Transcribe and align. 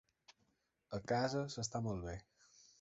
A 0.99 1.01
casa 1.13 1.45
s'està 1.57 1.85
molt 1.91 2.11
bé. 2.11 2.19